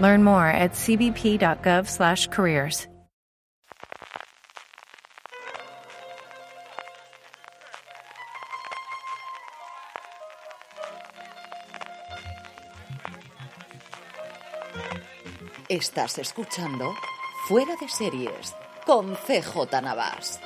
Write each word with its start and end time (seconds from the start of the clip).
Learn 0.00 0.24
more 0.24 0.48
at 0.48 0.72
cbp.gov/careers. 0.72 2.88
Estás 15.70 16.18
escuchando 16.18 16.96
Fuera 17.46 17.76
de 17.80 17.88
Series 17.88 18.56
con 18.84 19.14
CJ 19.14 19.80
Navas. 19.80 20.40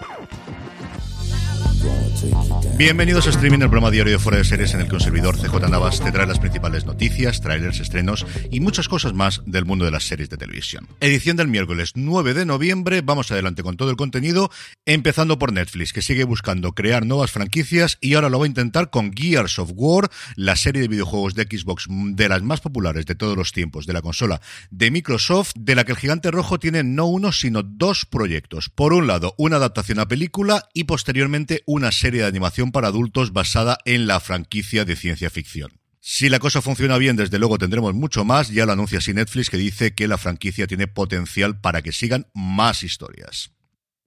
Bienvenidos 2.77 3.29
a 3.29 3.31
Streaming, 3.31 3.61
el 3.61 3.71
programa 3.71 3.93
diario 3.93 4.15
de 4.15 4.19
Fuera 4.19 4.39
de 4.39 4.45
Series 4.45 4.75
en 4.75 4.81
el 4.81 4.89
que 4.89 4.97
un 4.97 5.01
servidor 5.01 5.37
CJ 5.39 5.71
Navas 5.71 6.01
te 6.01 6.11
trae 6.11 6.27
las 6.27 6.41
principales 6.41 6.85
noticias, 6.85 7.41
trailers, 7.41 7.79
estrenos 7.79 8.27
y 8.51 8.59
muchas 8.59 8.89
cosas 8.89 9.13
más 9.13 9.43
del 9.47 9.65
mundo 9.65 9.85
de 9.85 9.93
las 9.93 10.03
series 10.03 10.29
de 10.29 10.37
televisión. 10.37 10.89
Edición 10.99 11.37
del 11.37 11.47
miércoles 11.47 11.93
9 11.95 12.35
de 12.35 12.45
noviembre, 12.45 13.01
vamos 13.01 13.31
adelante 13.31 13.63
con 13.63 13.77
todo 13.77 13.91
el 13.91 13.97
contenido, 13.97 14.51
empezando 14.87 15.39
por 15.39 15.53
Netflix, 15.53 15.93
que 15.93 16.03
sigue 16.03 16.25
buscando 16.25 16.73
crear 16.73 17.07
nuevas 17.07 17.31
franquicias 17.31 17.97
y 18.01 18.15
ahora 18.15 18.29
lo 18.29 18.41
va 18.41 18.47
a 18.47 18.49
intentar 18.49 18.91
con 18.91 19.13
Gears 19.13 19.61
of 19.61 19.71
War, 19.77 20.11
la 20.35 20.57
serie 20.57 20.83
de 20.83 20.89
videojuegos 20.89 21.37
de 21.37 21.45
Xbox 21.45 21.87
de 21.89 22.29
las 22.29 22.43
más 22.43 22.61
populares 22.61 23.07
de 23.07 23.15
todos 23.15 23.37
los 23.37 23.53
tiempos 23.53 23.87
de 23.87 23.93
la 23.93 24.03
consola 24.03 24.41
de 24.73 24.91
Microsoft, 24.91 25.53
de 25.57 25.77
la 25.77 25.85
que 25.85 25.93
el 25.93 25.99
gigante 25.99 26.33
rojo 26.33 26.59
tiene 26.59 26.83
no 26.83 27.07
uno, 27.07 27.31
sino 27.31 27.63
dos 27.63 28.05
proyectos. 28.05 28.69
Por 28.69 28.95
un 28.95 29.07
lado, 29.07 29.37
una 29.39 29.59
adaptación 29.59 30.01
a 30.01 30.09
película 30.09 30.69
y 30.75 30.85
posteriormente 30.85 31.63
una 31.67 31.93
serie 31.93 32.23
de 32.23 32.27
animación 32.27 32.64
para 32.73 32.89
adultos 32.89 33.33
basada 33.33 33.79
en 33.85 34.07
la 34.07 34.21
franquicia 34.21 34.85
de 34.85 34.97
ciencia 34.97 35.31
ficción. 35.31 35.73
Si 36.01 36.29
la 36.29 36.39
cosa 36.39 36.61
funciona 36.61 36.99
bien, 36.99 37.17
desde 37.17 37.39
luego 37.39 37.57
tendremos 37.57 37.95
mucho 37.95 38.27
más. 38.27 38.51
Ya 38.51 38.67
lo 38.67 38.73
anuncia 38.73 38.99
así 38.99 39.15
Netflix, 39.15 39.49
que 39.49 39.57
dice 39.57 39.95
que 39.95 40.07
la 40.07 40.19
franquicia 40.19 40.67
tiene 40.67 40.87
potencial 40.87 41.61
para 41.61 41.81
que 41.81 41.93
sigan 41.93 42.27
más 42.35 42.83
historias. 42.83 43.53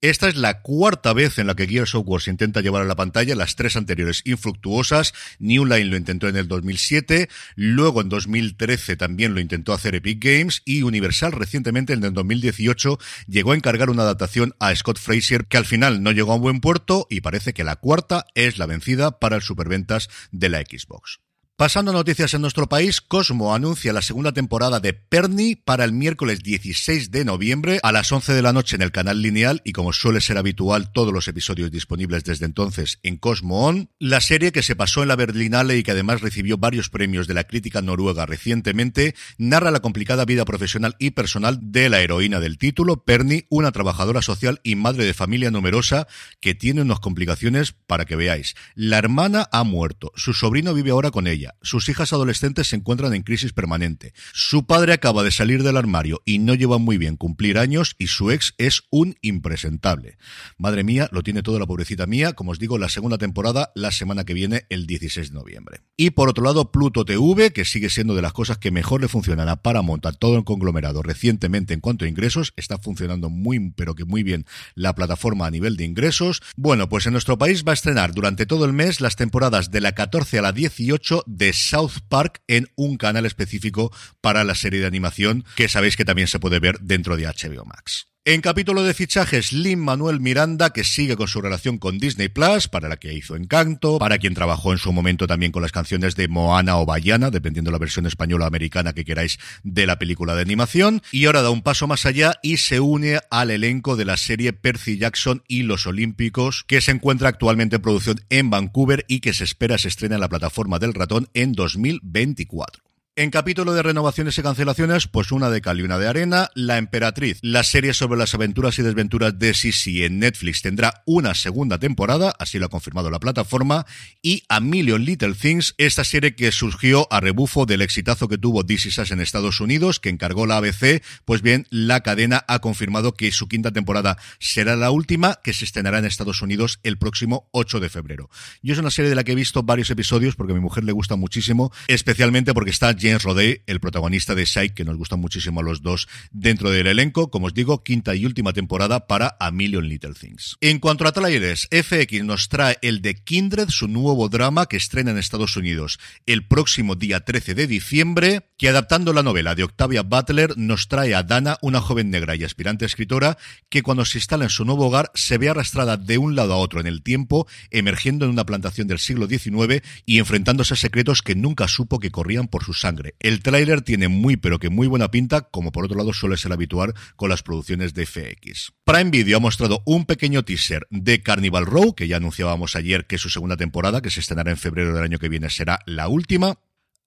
Esta 0.00 0.28
es 0.28 0.36
la 0.36 0.62
cuarta 0.62 1.12
vez 1.12 1.40
en 1.40 1.48
la 1.48 1.56
que 1.56 1.66
Gears 1.66 1.96
of 1.96 2.06
War 2.06 2.22
intenta 2.28 2.60
llevar 2.60 2.82
a 2.82 2.84
la 2.84 2.94
pantalla, 2.94 3.34
las 3.34 3.56
tres 3.56 3.74
anteriores 3.74 4.22
infructuosas. 4.24 5.12
New 5.40 5.64
Line 5.64 5.86
lo 5.86 5.96
intentó 5.96 6.28
en 6.28 6.36
el 6.36 6.46
2007, 6.46 7.28
luego 7.56 8.00
en 8.00 8.08
2013 8.08 8.96
también 8.96 9.34
lo 9.34 9.40
intentó 9.40 9.72
hacer 9.72 9.96
Epic 9.96 10.22
Games 10.22 10.62
y 10.64 10.82
Universal 10.82 11.32
recientemente 11.32 11.94
en 11.94 12.04
el 12.04 12.12
2018 12.12 12.96
llegó 13.26 13.50
a 13.50 13.56
encargar 13.56 13.90
una 13.90 14.04
adaptación 14.04 14.54
a 14.60 14.72
Scott 14.76 15.00
Fraser 15.00 15.46
que 15.46 15.56
al 15.56 15.66
final 15.66 16.00
no 16.00 16.12
llegó 16.12 16.30
a 16.30 16.36
un 16.36 16.42
buen 16.42 16.60
puerto 16.60 17.08
y 17.10 17.20
parece 17.20 17.52
que 17.52 17.64
la 17.64 17.74
cuarta 17.74 18.24
es 18.36 18.56
la 18.56 18.66
vencida 18.66 19.18
para 19.18 19.34
el 19.34 19.42
superventas 19.42 20.08
de 20.30 20.48
la 20.48 20.60
Xbox. 20.60 21.18
Pasando 21.58 21.90
a 21.90 21.94
noticias 21.94 22.34
en 22.34 22.40
nuestro 22.40 22.68
país, 22.68 23.00
Cosmo 23.00 23.52
anuncia 23.52 23.92
la 23.92 24.00
segunda 24.00 24.30
temporada 24.30 24.78
de 24.78 24.92
Perny 24.92 25.56
para 25.56 25.82
el 25.82 25.92
miércoles 25.92 26.44
16 26.44 27.10
de 27.10 27.24
noviembre 27.24 27.80
a 27.82 27.90
las 27.90 28.12
11 28.12 28.32
de 28.32 28.42
la 28.42 28.52
noche 28.52 28.76
en 28.76 28.82
el 28.82 28.92
canal 28.92 29.22
lineal 29.22 29.60
y 29.64 29.72
como 29.72 29.92
suele 29.92 30.20
ser 30.20 30.38
habitual 30.38 30.92
todos 30.92 31.12
los 31.12 31.26
episodios 31.26 31.72
disponibles 31.72 32.22
desde 32.22 32.46
entonces 32.46 33.00
en 33.02 33.16
Cosmo 33.16 33.66
On. 33.66 33.90
La 33.98 34.20
serie 34.20 34.52
que 34.52 34.62
se 34.62 34.76
pasó 34.76 35.02
en 35.02 35.08
la 35.08 35.16
Berlinale 35.16 35.76
y 35.76 35.82
que 35.82 35.90
además 35.90 36.20
recibió 36.20 36.58
varios 36.58 36.90
premios 36.90 37.26
de 37.26 37.34
la 37.34 37.42
crítica 37.42 37.82
noruega 37.82 38.24
recientemente 38.24 39.16
narra 39.36 39.72
la 39.72 39.80
complicada 39.80 40.24
vida 40.24 40.44
profesional 40.44 40.94
y 41.00 41.10
personal 41.10 41.58
de 41.60 41.88
la 41.88 42.00
heroína 42.00 42.38
del 42.38 42.56
título, 42.56 43.02
Perny, 43.02 43.46
una 43.48 43.72
trabajadora 43.72 44.22
social 44.22 44.60
y 44.62 44.76
madre 44.76 45.06
de 45.06 45.12
familia 45.12 45.50
numerosa 45.50 46.06
que 46.38 46.54
tiene 46.54 46.82
unas 46.82 47.00
complicaciones 47.00 47.72
para 47.72 48.04
que 48.04 48.14
veáis. 48.14 48.54
La 48.76 48.98
hermana 48.98 49.48
ha 49.50 49.64
muerto, 49.64 50.12
su 50.14 50.34
sobrino 50.34 50.72
vive 50.72 50.92
ahora 50.92 51.10
con 51.10 51.26
ella 51.26 51.47
sus 51.62 51.88
hijas 51.88 52.12
adolescentes 52.12 52.68
se 52.68 52.76
encuentran 52.76 53.14
en 53.14 53.22
crisis 53.22 53.52
permanente. 53.52 54.12
Su 54.32 54.66
padre 54.66 54.92
acaba 54.92 55.22
de 55.22 55.30
salir 55.30 55.62
del 55.62 55.76
armario 55.76 56.22
y 56.24 56.38
no 56.38 56.54
lleva 56.54 56.78
muy 56.78 56.98
bien 56.98 57.16
cumplir 57.16 57.58
años 57.58 57.94
y 57.98 58.08
su 58.08 58.30
ex 58.30 58.54
es 58.58 58.82
un 58.90 59.16
impresentable. 59.22 60.18
Madre 60.56 60.84
mía, 60.84 61.08
lo 61.12 61.22
tiene 61.22 61.42
toda 61.42 61.58
la 61.58 61.66
pobrecita 61.66 62.06
mía, 62.06 62.32
como 62.32 62.52
os 62.52 62.58
digo, 62.58 62.78
la 62.78 62.88
segunda 62.88 63.18
temporada 63.18 63.72
la 63.74 63.92
semana 63.92 64.24
que 64.24 64.34
viene, 64.34 64.66
el 64.68 64.86
16 64.86 65.28
de 65.30 65.34
noviembre. 65.34 65.80
Y 65.96 66.10
por 66.10 66.28
otro 66.28 66.44
lado, 66.44 66.70
Pluto 66.70 67.04
TV, 67.04 67.52
que 67.52 67.64
sigue 67.64 67.90
siendo 67.90 68.14
de 68.14 68.22
las 68.22 68.32
cosas 68.32 68.58
que 68.58 68.70
mejor 68.70 69.00
le 69.00 69.08
funcionan 69.08 69.48
a 69.48 69.62
Paramount, 69.62 70.06
a 70.06 70.12
todo 70.12 70.36
el 70.36 70.44
conglomerado 70.44 71.02
recientemente 71.02 71.74
en 71.74 71.80
cuanto 71.80 72.04
a 72.04 72.08
ingresos, 72.08 72.52
está 72.56 72.78
funcionando 72.78 73.30
muy, 73.30 73.70
pero 73.70 73.94
que 73.94 74.04
muy 74.04 74.22
bien 74.22 74.46
la 74.74 74.94
plataforma 74.94 75.46
a 75.46 75.50
nivel 75.50 75.76
de 75.76 75.84
ingresos. 75.84 76.42
Bueno, 76.56 76.88
pues 76.88 77.06
en 77.06 77.12
nuestro 77.12 77.38
país 77.38 77.64
va 77.66 77.72
a 77.72 77.74
estrenar 77.74 78.12
durante 78.12 78.46
todo 78.46 78.64
el 78.64 78.72
mes 78.72 79.00
las 79.00 79.16
temporadas 79.16 79.70
de 79.70 79.80
la 79.80 79.92
14 79.92 80.38
a 80.38 80.42
la 80.42 80.52
18 80.52 81.24
de 81.38 81.52
South 81.52 82.00
Park 82.08 82.42
en 82.48 82.68
un 82.76 82.96
canal 82.96 83.24
específico 83.24 83.92
para 84.20 84.44
la 84.44 84.54
serie 84.54 84.80
de 84.80 84.86
animación 84.86 85.44
que 85.56 85.68
sabéis 85.68 85.96
que 85.96 86.04
también 86.04 86.28
se 86.28 86.40
puede 86.40 86.60
ver 86.60 86.80
dentro 86.80 87.16
de 87.16 87.26
HBO 87.26 87.64
Max. 87.64 88.08
En 88.30 88.42
capítulo 88.42 88.82
de 88.82 88.92
fichajes, 88.92 89.54
Lin 89.54 89.78
Manuel 89.78 90.20
Miranda, 90.20 90.68
que 90.68 90.84
sigue 90.84 91.16
con 91.16 91.28
su 91.28 91.40
relación 91.40 91.78
con 91.78 91.96
Disney 91.96 92.28
Plus, 92.28 92.68
para 92.68 92.86
la 92.86 92.98
que 92.98 93.14
hizo 93.14 93.36
Encanto, 93.36 93.98
para 93.98 94.18
quien 94.18 94.34
trabajó 94.34 94.72
en 94.72 94.78
su 94.78 94.92
momento 94.92 95.26
también 95.26 95.50
con 95.50 95.62
las 95.62 95.72
canciones 95.72 96.14
de 96.14 96.28
Moana 96.28 96.76
o 96.76 96.84
Bayana, 96.84 97.30
dependiendo 97.30 97.70
la 97.70 97.78
versión 97.78 98.04
española 98.04 98.44
o 98.44 98.48
americana 98.48 98.92
que 98.92 99.06
queráis 99.06 99.38
de 99.62 99.86
la 99.86 99.98
película 99.98 100.34
de 100.34 100.42
animación, 100.42 101.00
y 101.10 101.24
ahora 101.24 101.40
da 101.40 101.48
un 101.48 101.62
paso 101.62 101.86
más 101.86 102.04
allá 102.04 102.34
y 102.42 102.58
se 102.58 102.80
une 102.80 103.18
al 103.30 103.50
elenco 103.50 103.96
de 103.96 104.04
la 104.04 104.18
serie 104.18 104.52
Percy 104.52 104.98
Jackson 104.98 105.42
y 105.48 105.62
los 105.62 105.86
Olímpicos, 105.86 106.64
que 106.68 106.82
se 106.82 106.90
encuentra 106.90 107.30
actualmente 107.30 107.76
en 107.76 107.82
producción 107.82 108.20
en 108.28 108.50
Vancouver 108.50 109.06
y 109.08 109.20
que 109.20 109.32
se 109.32 109.44
espera 109.44 109.78
se 109.78 109.88
estrene 109.88 110.16
en 110.16 110.20
la 110.20 110.28
plataforma 110.28 110.78
del 110.78 110.92
ratón 110.92 111.30
en 111.32 111.52
2024. 111.52 112.87
En 113.18 113.30
capítulo 113.30 113.74
de 113.74 113.82
renovaciones 113.82 114.38
y 114.38 114.42
cancelaciones, 114.42 115.08
pues 115.08 115.32
una 115.32 115.50
de 115.50 115.60
cal 115.60 115.80
y 115.80 115.82
una 115.82 115.98
de 115.98 116.06
arena, 116.06 116.50
La 116.54 116.78
Emperatriz, 116.78 117.40
la 117.42 117.64
serie 117.64 117.92
sobre 117.92 118.16
las 118.16 118.32
aventuras 118.32 118.78
y 118.78 118.82
desventuras 118.82 119.36
de 119.36 119.54
Sisi 119.54 120.04
en 120.04 120.20
Netflix 120.20 120.62
tendrá 120.62 121.02
una 121.04 121.34
segunda 121.34 121.80
temporada, 121.80 122.32
así 122.38 122.60
lo 122.60 122.66
ha 122.66 122.68
confirmado 122.68 123.10
la 123.10 123.18
plataforma, 123.18 123.86
y 124.22 124.44
A 124.48 124.60
Million 124.60 125.04
Little 125.04 125.34
Things, 125.34 125.74
esta 125.78 126.04
serie 126.04 126.36
que 126.36 126.52
surgió 126.52 127.12
a 127.12 127.18
rebufo 127.18 127.66
del 127.66 127.82
exitazo 127.82 128.28
que 128.28 128.38
tuvo 128.38 128.64
This 128.64 128.86
Is 128.86 129.10
en 129.10 129.20
Estados 129.20 129.60
Unidos, 129.60 129.98
que 129.98 130.10
encargó 130.10 130.46
la 130.46 130.58
ABC, 130.58 131.02
pues 131.24 131.42
bien, 131.42 131.66
la 131.70 132.02
cadena 132.02 132.44
ha 132.46 132.60
confirmado 132.60 133.14
que 133.14 133.32
su 133.32 133.48
quinta 133.48 133.72
temporada 133.72 134.16
será 134.38 134.76
la 134.76 134.92
última, 134.92 135.40
que 135.42 135.54
se 135.54 135.64
estrenará 135.64 135.98
en 135.98 136.04
Estados 136.04 136.40
Unidos 136.40 136.78
el 136.84 136.98
próximo 136.98 137.48
8 137.50 137.80
de 137.80 137.88
febrero. 137.88 138.30
Yo 138.62 138.74
es 138.74 138.78
una 138.78 138.92
serie 138.92 139.08
de 139.08 139.16
la 139.16 139.24
que 139.24 139.32
he 139.32 139.34
visto 139.34 139.64
varios 139.64 139.90
episodios 139.90 140.36
porque 140.36 140.52
a 140.52 140.54
mi 140.54 140.62
mujer 140.62 140.84
le 140.84 140.92
gusta 140.92 141.16
muchísimo, 141.16 141.72
especialmente 141.88 142.54
porque 142.54 142.70
está 142.70 142.92
James 143.08 143.22
Rodé, 143.22 143.62
el 143.66 143.80
protagonista 143.80 144.34
de 144.34 144.44
Psych, 144.44 144.74
que 144.74 144.84
nos 144.84 144.98
gustan 144.98 145.20
muchísimo 145.20 145.60
a 145.60 145.62
los 145.62 145.80
dos 145.80 146.08
dentro 146.30 146.70
del 146.70 146.86
elenco. 146.86 147.30
Como 147.30 147.46
os 147.46 147.54
digo, 147.54 147.82
quinta 147.82 148.14
y 148.14 148.26
última 148.26 148.52
temporada 148.52 149.06
para 149.06 149.34
A 149.40 149.50
Million 149.50 149.88
Little 149.88 150.12
Things. 150.12 150.56
En 150.60 150.78
cuanto 150.78 151.06
a 151.06 151.12
trailers, 151.12 151.68
FX 151.70 152.22
nos 152.24 152.50
trae 152.50 152.76
el 152.82 153.00
de 153.00 153.14
Kindred, 153.14 153.70
su 153.70 153.88
nuevo 153.88 154.28
drama 154.28 154.66
que 154.66 154.76
estrena 154.76 155.10
en 155.10 155.18
Estados 155.18 155.56
Unidos 155.56 155.98
el 156.26 156.46
próximo 156.46 156.96
día 156.96 157.20
13 157.20 157.54
de 157.54 157.66
diciembre, 157.66 158.50
que 158.58 158.68
adaptando 158.68 159.14
la 159.14 159.22
novela 159.22 159.54
de 159.54 159.64
Octavia 159.64 160.02
Butler 160.02 160.58
nos 160.58 160.88
trae 160.88 161.14
a 161.14 161.22
Dana, 161.22 161.56
una 161.62 161.80
joven 161.80 162.10
negra 162.10 162.36
y 162.36 162.44
aspirante 162.44 162.84
escritora, 162.84 163.38
que 163.70 163.82
cuando 163.82 164.04
se 164.04 164.18
instala 164.18 164.44
en 164.44 164.50
su 164.50 164.66
nuevo 164.66 164.88
hogar 164.88 165.10
se 165.14 165.38
ve 165.38 165.48
arrastrada 165.48 165.96
de 165.96 166.18
un 166.18 166.36
lado 166.36 166.52
a 166.52 166.58
otro 166.58 166.80
en 166.80 166.86
el 166.86 167.02
tiempo, 167.02 167.46
emergiendo 167.70 168.26
en 168.26 168.32
una 168.32 168.44
plantación 168.44 168.86
del 168.86 168.98
siglo 168.98 169.26
XIX 169.26 169.82
y 170.04 170.18
enfrentándose 170.18 170.74
a 170.74 170.76
secretos 170.76 171.22
que 171.22 171.34
nunca 171.34 171.68
supo 171.68 172.00
que 172.00 172.10
corrían 172.10 172.48
por 172.48 172.64
su 172.64 172.74
sangre 172.74 172.97
El 173.20 173.42
tráiler 173.42 173.82
tiene 173.82 174.08
muy 174.08 174.36
pero 174.36 174.58
que 174.58 174.70
muy 174.70 174.86
buena 174.86 175.10
pinta, 175.10 175.42
como 175.42 175.72
por 175.72 175.84
otro 175.84 175.96
lado 175.96 176.12
suele 176.12 176.36
ser 176.36 176.52
habitual 176.52 176.94
con 177.16 177.28
las 177.28 177.42
producciones 177.42 177.94
de 177.94 178.06
FX. 178.06 178.72
Prime 178.84 179.10
Video 179.10 179.38
ha 179.38 179.40
mostrado 179.40 179.82
un 179.86 180.04
pequeño 180.04 180.44
teaser 180.44 180.86
de 180.90 181.22
Carnival 181.22 181.66
Row, 181.66 181.94
que 181.94 182.08
ya 182.08 182.16
anunciábamos 182.16 182.76
ayer 182.76 183.06
que 183.06 183.16
es 183.16 183.22
su 183.22 183.30
segunda 183.30 183.56
temporada, 183.56 184.02
que 184.02 184.10
se 184.10 184.20
estrenará 184.20 184.50
en 184.50 184.56
febrero 184.56 184.94
del 184.94 185.04
año 185.04 185.18
que 185.18 185.28
viene, 185.28 185.50
será 185.50 185.80
la 185.86 186.08
última. 186.08 186.58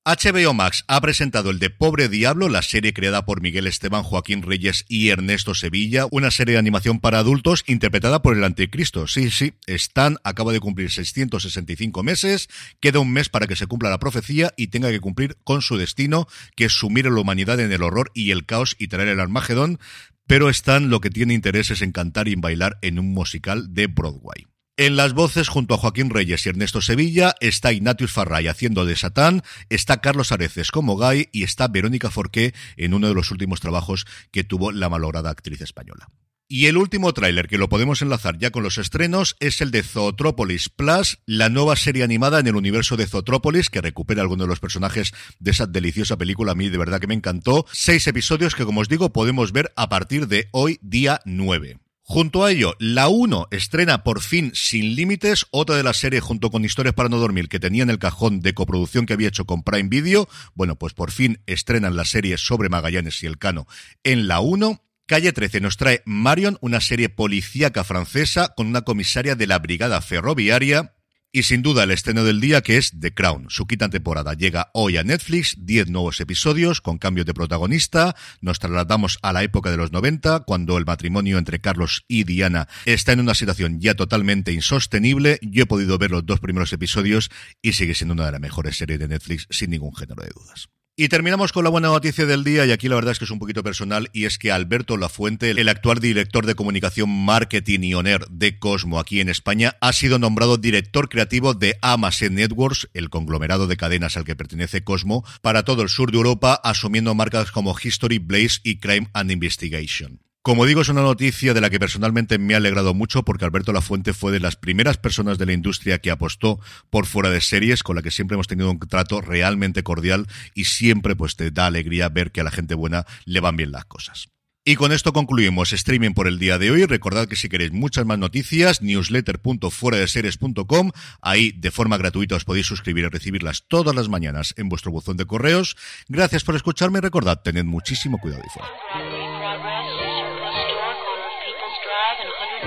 HBO 0.03 0.55
Max 0.55 0.83
ha 0.87 0.99
presentado 0.99 1.51
el 1.51 1.59
de 1.59 1.69
Pobre 1.69 2.09
Diablo, 2.09 2.49
la 2.49 2.63
serie 2.63 2.91
creada 2.91 3.23
por 3.23 3.39
Miguel 3.39 3.67
Esteban, 3.67 4.01
Joaquín 4.01 4.41
Reyes 4.41 4.83
y 4.89 5.09
Ernesto 5.09 5.53
Sevilla, 5.53 6.07
una 6.09 6.31
serie 6.31 6.53
de 6.53 6.59
animación 6.59 6.99
para 6.99 7.19
adultos 7.19 7.63
interpretada 7.67 8.23
por 8.23 8.35
el 8.35 8.43
Anticristo. 8.43 9.05
Sí, 9.05 9.29
sí, 9.29 9.53
Stan 9.67 10.17
acaba 10.23 10.53
de 10.53 10.59
cumplir 10.59 10.89
665 10.89 12.01
meses, 12.01 12.49
queda 12.79 12.97
un 12.97 13.13
mes 13.13 13.29
para 13.29 13.45
que 13.45 13.55
se 13.55 13.67
cumpla 13.67 13.91
la 13.91 13.99
profecía 13.99 14.51
y 14.57 14.69
tenga 14.69 14.89
que 14.89 14.99
cumplir 14.99 15.37
con 15.43 15.61
su 15.61 15.77
destino, 15.77 16.27
que 16.55 16.65
es 16.65 16.73
sumir 16.73 17.05
a 17.05 17.11
la 17.11 17.21
humanidad 17.21 17.59
en 17.59 17.71
el 17.71 17.83
horror 17.83 18.09
y 18.15 18.31
el 18.31 18.47
caos 18.47 18.75
y 18.79 18.87
traer 18.87 19.09
el 19.09 19.19
Armagedón, 19.19 19.79
pero 20.25 20.49
Stan 20.49 20.89
lo 20.89 20.99
que 20.99 21.11
tiene 21.11 21.35
interés 21.35 21.69
es 21.69 21.83
en 21.83 21.91
cantar 21.91 22.27
y 22.27 22.33
en 22.33 22.41
bailar 22.41 22.79
en 22.81 22.97
un 22.97 23.13
musical 23.13 23.71
de 23.75 23.85
Broadway. 23.85 24.50
En 24.77 24.95
las 24.95 25.13
voces, 25.13 25.49
junto 25.49 25.75
a 25.75 25.77
Joaquín 25.77 26.09
Reyes 26.09 26.45
y 26.45 26.49
Ernesto 26.49 26.81
Sevilla, 26.81 27.35
está 27.41 27.73
Ignatius 27.73 28.13
Farray 28.13 28.47
haciendo 28.47 28.85
de 28.85 28.95
Satán, 28.95 29.43
está 29.69 29.99
Carlos 29.99 30.31
Areces 30.31 30.71
como 30.71 30.95
Guy 30.95 31.27
y 31.31 31.43
está 31.43 31.67
Verónica 31.67 32.09
Forqué 32.09 32.53
en 32.77 32.93
uno 32.93 33.09
de 33.09 33.13
los 33.13 33.31
últimos 33.31 33.59
trabajos 33.59 34.05
que 34.31 34.45
tuvo 34.45 34.71
la 34.71 34.89
malograda 34.89 35.29
actriz 35.29 35.61
española. 35.61 36.09
Y 36.47 36.65
el 36.65 36.77
último 36.77 37.13
tráiler 37.13 37.47
que 37.47 37.57
lo 37.57 37.69
podemos 37.69 38.01
enlazar 38.01 38.37
ya 38.37 38.51
con 38.51 38.63
los 38.63 38.77
estrenos 38.77 39.35
es 39.39 39.61
el 39.61 39.71
de 39.71 39.83
Zootrópolis 39.83 40.69
Plus, 40.69 41.19
la 41.25 41.49
nueva 41.49 41.75
serie 41.75 42.03
animada 42.03 42.39
en 42.39 42.47
el 42.47 42.55
universo 42.55 42.97
de 42.97 43.07
Zootrópolis 43.07 43.69
que 43.69 43.81
recupera 43.81 44.21
algunos 44.21 44.47
de 44.47 44.49
los 44.49 44.59
personajes 44.59 45.13
de 45.39 45.51
esa 45.51 45.65
deliciosa 45.65 46.17
película. 46.17 46.53
A 46.53 46.55
mí 46.55 46.69
de 46.69 46.77
verdad 46.77 46.99
que 46.99 47.07
me 47.07 47.13
encantó. 47.13 47.65
Seis 47.71 48.05
episodios 48.07 48.55
que, 48.55 48.65
como 48.65 48.81
os 48.81 48.89
digo, 48.89 49.13
podemos 49.13 49.53
ver 49.53 49.71
a 49.77 49.87
partir 49.87 50.27
de 50.27 50.49
hoy, 50.51 50.77
día 50.81 51.21
9. 51.23 51.77
Junto 52.13 52.43
a 52.43 52.51
ello, 52.51 52.75
la 52.77 53.07
1 53.07 53.47
estrena 53.51 54.03
por 54.03 54.19
fin 54.19 54.51
Sin 54.53 54.97
Límites, 54.97 55.45
otra 55.49 55.77
de 55.77 55.83
las 55.83 55.95
series 55.95 56.21
junto 56.21 56.51
con 56.51 56.65
Historias 56.65 56.93
para 56.93 57.07
no 57.07 57.15
dormir 57.19 57.47
que 57.47 57.57
tenía 57.57 57.83
en 57.83 57.89
el 57.89 57.99
cajón 57.99 58.41
de 58.41 58.53
coproducción 58.53 59.05
que 59.05 59.13
había 59.13 59.29
hecho 59.29 59.45
con 59.45 59.63
Prime 59.63 59.87
Video. 59.87 60.27
Bueno, 60.53 60.75
pues 60.75 60.93
por 60.93 61.11
fin 61.11 61.39
estrenan 61.45 61.95
la 61.95 62.03
serie 62.03 62.37
sobre 62.37 62.67
Magallanes 62.67 63.23
y 63.23 63.27
el 63.27 63.37
Cano 63.37 63.65
en 64.03 64.27
la 64.27 64.41
1. 64.41 64.83
Calle 65.05 65.31
13 65.31 65.61
nos 65.61 65.77
trae 65.77 66.01
Marion, 66.03 66.57
una 66.59 66.81
serie 66.81 67.07
policíaca 67.07 67.85
francesa 67.85 68.55
con 68.57 68.67
una 68.67 68.81
comisaria 68.81 69.35
de 69.35 69.47
la 69.47 69.59
Brigada 69.59 70.01
Ferroviaria. 70.01 70.93
Y 71.33 71.43
sin 71.43 71.61
duda 71.61 71.83
el 71.83 71.91
estreno 71.91 72.25
del 72.25 72.41
día 72.41 72.59
que 72.59 72.75
es 72.75 72.91
The 72.99 73.13
Crown. 73.13 73.45
Su 73.49 73.65
quinta 73.65 73.89
temporada 73.89 74.33
llega 74.33 74.69
hoy 74.73 74.97
a 74.97 75.03
Netflix, 75.03 75.55
10 75.59 75.89
nuevos 75.89 76.19
episodios 76.19 76.81
con 76.81 76.97
cambios 76.97 77.25
de 77.25 77.33
protagonista. 77.33 78.17
Nos 78.41 78.59
trasladamos 78.59 79.17
a 79.21 79.31
la 79.31 79.41
época 79.41 79.71
de 79.71 79.77
los 79.77 79.93
90, 79.93 80.41
cuando 80.41 80.77
el 80.77 80.83
matrimonio 80.83 81.37
entre 81.37 81.61
Carlos 81.61 82.03
y 82.09 82.25
Diana 82.25 82.67
está 82.85 83.13
en 83.13 83.21
una 83.21 83.33
situación 83.33 83.79
ya 83.79 83.95
totalmente 83.95 84.51
insostenible. 84.51 85.39
Yo 85.41 85.63
he 85.63 85.67
podido 85.67 85.97
ver 85.97 86.11
los 86.11 86.25
dos 86.25 86.41
primeros 86.41 86.73
episodios 86.73 87.31
y 87.61 87.73
sigue 87.73 87.95
siendo 87.95 88.13
una 88.13 88.25
de 88.25 88.33
las 88.33 88.41
mejores 88.41 88.75
series 88.75 88.99
de 88.99 89.07
Netflix 89.07 89.47
sin 89.49 89.69
ningún 89.69 89.95
género 89.95 90.23
de 90.23 90.31
dudas. 90.35 90.67
Y 90.97 91.07
terminamos 91.07 91.53
con 91.53 91.63
la 91.63 91.69
buena 91.69 91.87
noticia 91.87 92.25
del 92.25 92.43
día, 92.43 92.65
y 92.65 92.71
aquí 92.71 92.89
la 92.89 92.95
verdad 92.95 93.13
es 93.13 93.19
que 93.19 93.23
es 93.23 93.31
un 93.31 93.39
poquito 93.39 93.63
personal, 93.63 94.09
y 94.11 94.25
es 94.25 94.37
que 94.37 94.51
Alberto 94.51 94.97
Lafuente, 94.97 95.49
el 95.49 95.69
actual 95.69 95.99
director 95.99 96.45
de 96.45 96.53
comunicación, 96.53 97.09
marketing 97.09 97.79
y 97.83 97.93
owner 97.93 98.25
de 98.29 98.59
Cosmo 98.59 98.99
aquí 98.99 99.21
en 99.21 99.29
España, 99.29 99.77
ha 99.79 99.93
sido 99.93 100.19
nombrado 100.19 100.57
director 100.57 101.07
creativo 101.07 101.53
de 101.53 101.77
Amazon 101.81 102.35
Networks, 102.35 102.89
el 102.93 103.09
conglomerado 103.09 103.67
de 103.67 103.77
cadenas 103.77 104.17
al 104.17 104.25
que 104.25 104.35
pertenece 104.35 104.83
Cosmo, 104.83 105.23
para 105.41 105.63
todo 105.63 105.81
el 105.81 105.89
sur 105.89 106.11
de 106.11 106.17
Europa, 106.17 106.59
asumiendo 106.61 107.15
marcas 107.15 107.51
como 107.51 107.73
History, 107.81 108.19
Blaze 108.19 108.59
y 108.63 108.79
Crime 108.79 109.07
and 109.13 109.31
Investigation. 109.31 110.30
Como 110.43 110.65
digo, 110.65 110.81
es 110.81 110.89
una 110.89 111.03
noticia 111.03 111.53
de 111.53 111.61
la 111.61 111.69
que 111.69 111.79
personalmente 111.79 112.39
me 112.39 112.55
ha 112.55 112.57
alegrado 112.57 112.95
mucho 112.95 113.21
porque 113.21 113.45
Alberto 113.45 113.73
Lafuente 113.73 114.11
fue 114.11 114.31
de 114.31 114.39
las 114.39 114.55
primeras 114.55 114.97
personas 114.97 115.37
de 115.37 115.45
la 115.45 115.53
industria 115.53 115.99
que 115.99 116.09
apostó 116.09 116.59
por 116.89 117.05
fuera 117.05 117.29
de 117.29 117.41
series, 117.41 117.83
con 117.83 117.95
la 117.95 118.01
que 118.01 118.09
siempre 118.09 118.33
hemos 118.33 118.47
tenido 118.47 118.71
un 118.71 118.79
trato 118.79 119.21
realmente 119.21 119.83
cordial 119.83 120.25
y 120.55 120.65
siempre 120.65 121.15
pues 121.15 121.35
te 121.35 121.51
da 121.51 121.67
alegría 121.67 122.09
ver 122.09 122.31
que 122.31 122.41
a 122.41 122.43
la 122.43 122.49
gente 122.49 122.73
buena 122.73 123.05
le 123.25 123.39
van 123.39 123.55
bien 123.55 123.71
las 123.71 123.85
cosas. 123.85 124.29
Y 124.65 124.77
con 124.77 124.91
esto 124.91 125.13
concluimos 125.13 125.73
streaming 125.73 126.13
por 126.13 126.27
el 126.27 126.39
día 126.39 126.57
de 126.57 126.71
hoy. 126.71 126.85
Recordad 126.85 127.27
que 127.27 127.35
si 127.35 127.47
queréis 127.47 127.71
muchas 127.71 128.07
más 128.07 128.17
noticias, 128.17 128.81
newsletter.fueradeseries.com. 128.81 130.91
Ahí 131.21 131.51
de 131.51 131.69
forma 131.69 131.97
gratuita 131.97 132.35
os 132.35 132.45
podéis 132.45 132.65
suscribir 132.65 133.05
y 133.05 133.09
recibirlas 133.09 133.65
todas 133.67 133.95
las 133.95 134.09
mañanas 134.09 134.55
en 134.57 134.69
vuestro 134.69 134.91
buzón 134.91 135.17
de 135.17 135.25
correos. 135.25 135.77
Gracias 136.07 136.43
por 136.43 136.55
escucharme 136.55 136.97
y 136.97 137.01
recordad, 137.01 137.43
tened 137.43 137.65
muchísimo 137.65 138.17
cuidado 138.17 138.41
y 138.45 138.49
fuera. 138.49 138.69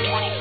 20. 0.05 0.34